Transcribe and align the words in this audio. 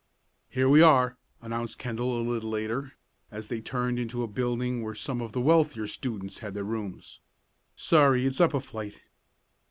"Here 0.49 0.67
we 0.67 0.81
are," 0.81 1.19
announced 1.43 1.77
Kendall 1.77 2.19
a 2.19 2.25
little 2.27 2.49
later, 2.49 2.93
as 3.29 3.49
they 3.49 3.61
turned 3.61 3.99
into 3.99 4.23
a 4.23 4.27
building 4.27 4.81
where 4.83 4.95
some 4.95 5.21
of 5.21 5.31
the 5.31 5.41
wealthier 5.41 5.85
students 5.85 6.39
had 6.39 6.55
their 6.55 6.63
rooms. 6.63 7.19
"Sorry 7.75 8.25
it's 8.25 8.41
up 8.41 8.55
a 8.55 8.61
flight." 8.61 9.01